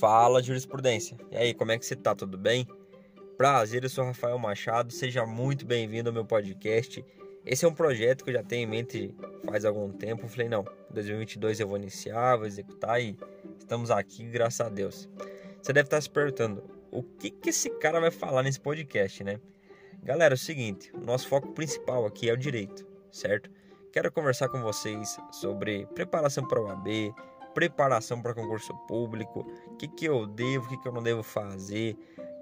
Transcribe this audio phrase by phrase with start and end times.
[0.00, 1.14] Fala jurisprudência.
[1.30, 2.14] E aí, como é que você tá?
[2.14, 2.66] Tudo bem?
[3.36, 4.90] Prazer, eu sou Rafael Machado.
[4.94, 7.04] Seja muito bem-vindo ao meu podcast.
[7.44, 10.24] Esse é um projeto que eu já tenho em mente faz algum tempo.
[10.24, 13.14] Eu falei, não, 2022 eu vou iniciar, vou executar e
[13.58, 15.06] estamos aqui, graças a Deus.
[15.60, 19.38] Você deve estar se perguntando, o que que esse cara vai falar nesse podcast, né?
[20.02, 23.50] Galera, é o seguinte, o nosso foco principal aqui é o direito, certo?
[23.92, 27.12] Quero conversar com vocês sobre preparação para o AB,
[27.60, 31.22] preparação para concurso público, o que, que eu devo, o que, que eu não devo
[31.22, 31.94] fazer,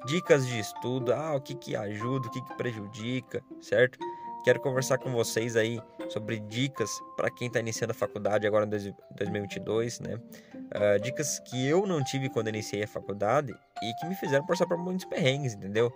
[0.06, 3.98] dicas de estudo, ah, o que, que ajuda, o que, que prejudica, certo?
[4.44, 8.68] Quero conversar com vocês aí sobre dicas para quem está iniciando a faculdade agora em
[8.68, 10.14] 2022, né?
[10.54, 14.68] Uh, dicas que eu não tive quando iniciei a faculdade e que me fizeram passar
[14.68, 15.90] por muitos perrengues, entendeu?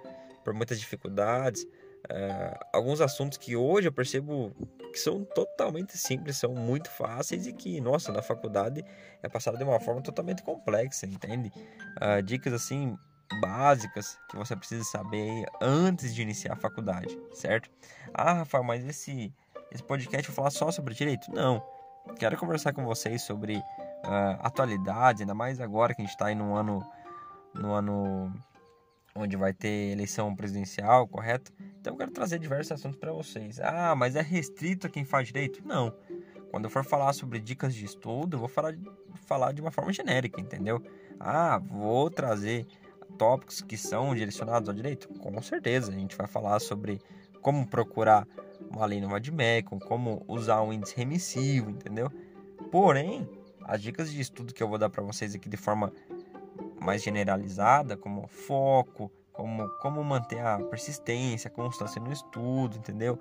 [0.45, 1.65] Por muitas dificuldades,
[2.11, 4.55] uh, alguns assuntos que hoje eu percebo
[4.93, 8.85] que são totalmente simples, são muito fáceis e que, nossa, na faculdade
[9.23, 11.51] é passado de uma forma totalmente complexa, entende?
[11.97, 12.97] Uh, dicas assim
[13.41, 17.71] básicas que você precisa saber antes de iniciar a faculdade, certo?
[18.13, 19.33] Ah, Rafael, mas esse,
[19.71, 21.31] esse podcast vai falar só sobre direito?
[21.33, 21.63] Não.
[22.19, 26.35] Quero conversar com vocês sobre uh, atualidades, ainda mais agora que a gente está aí
[26.35, 26.85] no ano,
[27.55, 28.33] no ano
[29.15, 31.53] onde vai ter eleição presidencial, correto?
[31.83, 33.59] Então eu quero trazer diversos assuntos para vocês.
[33.59, 35.61] Ah, mas é restrito a quem faz direito?
[35.67, 35.93] Não.
[36.49, 38.77] Quando eu for falar sobre dicas de estudo, eu vou falar,
[39.27, 40.81] falar de uma forma genérica, entendeu?
[41.19, 42.69] Ah, vou trazer
[43.19, 45.09] tópicos que são direcionados ao direito?
[45.09, 47.01] Com certeza, a gente vai falar sobre
[47.41, 48.29] como procurar
[48.71, 52.09] uma lei no Vadmecum, como usar um índice remissivo, entendeu?
[52.71, 53.29] Porém,
[53.65, 55.93] as dicas de estudo que eu vou dar para vocês aqui de forma
[56.81, 59.11] mais generalizada, como foco,
[59.43, 63.19] como, como manter a persistência, a constância no estudo, entendeu?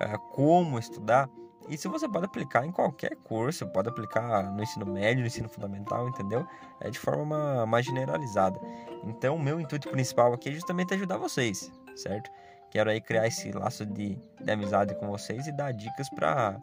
[0.00, 1.30] É, como estudar.
[1.68, 6.08] Isso você pode aplicar em qualquer curso, pode aplicar no ensino médio, no ensino fundamental,
[6.08, 6.44] entendeu?
[6.80, 8.60] É de forma mais generalizada.
[9.04, 12.28] Então, o meu intuito principal aqui é justamente ajudar vocês, certo?
[12.72, 16.60] Quero aí criar esse laço de, de amizade com vocês e dar dicas para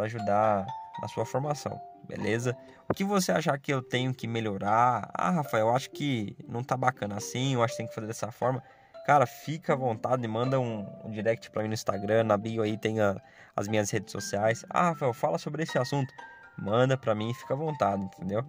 [0.00, 0.66] ajudar
[1.00, 2.56] na sua formação beleza?
[2.88, 5.10] O que você achar que eu tenho que melhorar?
[5.12, 8.06] Ah, Rafael, eu acho que não tá bacana assim, eu acho que tem que fazer
[8.06, 8.62] dessa forma.
[9.04, 12.76] Cara, fica à vontade, manda um, um direct para mim no Instagram, na bio aí
[12.76, 13.20] tem a,
[13.54, 14.64] as minhas redes sociais.
[14.70, 16.12] Ah, Rafael, fala sobre esse assunto.
[16.58, 18.44] Manda para mim, fica à vontade, entendeu?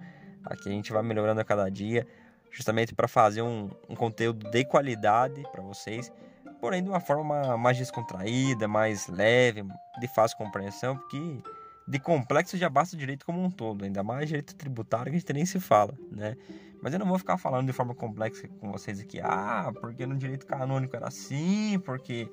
[0.45, 2.07] Aqui a gente vai melhorando a cada dia,
[2.51, 6.11] justamente para fazer um, um conteúdo de qualidade para vocês,
[6.59, 9.63] porém de uma forma mais descontraída, mais leve,
[9.99, 11.43] de fácil compreensão, porque
[11.87, 15.33] de complexo já basta direito como um todo, ainda mais direito tributário que a gente
[15.33, 16.35] nem se fala, né?
[16.81, 20.15] Mas eu não vou ficar falando de forma complexa com vocês aqui, ah, porque no
[20.15, 22.29] direito canônico era assim, porque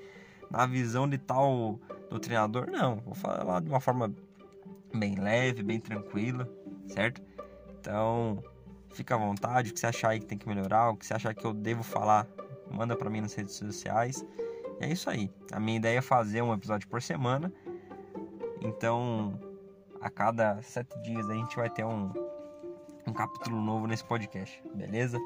[0.51, 1.79] na visão de tal
[2.11, 2.97] doutrinador, não.
[2.97, 4.13] Vou falar de uma forma
[4.95, 6.49] bem leve, bem tranquila,
[6.89, 7.23] certo?
[7.81, 8.43] Então,
[8.91, 11.15] fica à vontade, o que você achar aí que tem que melhorar, o que você
[11.15, 12.27] achar que eu devo falar,
[12.71, 14.25] manda para mim nas redes sociais.
[14.81, 15.31] E é isso aí.
[15.53, 17.53] A minha ideia é fazer um episódio por semana
[18.65, 19.39] então,
[20.01, 22.11] a cada sete dias a gente vai ter um,
[23.07, 25.19] um capítulo novo nesse podcast, beleza?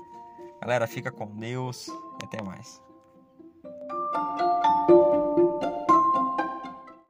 [0.60, 1.88] Galera, fica com Deus
[2.22, 2.82] até mais.